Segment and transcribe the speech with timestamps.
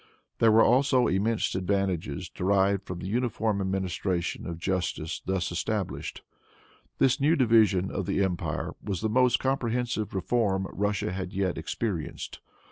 [0.39, 6.23] There were also immense advantages derived from the uniform administration of justice thus established.
[6.97, 12.39] This new division of the empire was the most comprehensive reform Russia had yet experienced.